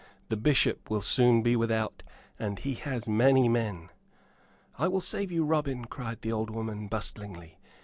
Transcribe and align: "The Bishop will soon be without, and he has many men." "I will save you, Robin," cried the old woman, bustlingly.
"The 0.29 0.35
Bishop 0.35 0.89
will 0.89 1.03
soon 1.03 1.43
be 1.43 1.55
without, 1.55 2.01
and 2.39 2.57
he 2.57 2.73
has 2.73 3.07
many 3.07 3.47
men." 3.47 3.89
"I 4.79 4.87
will 4.87 4.99
save 4.99 5.31
you, 5.31 5.45
Robin," 5.45 5.85
cried 5.85 6.23
the 6.23 6.31
old 6.31 6.49
woman, 6.49 6.87
bustlingly. 6.87 7.59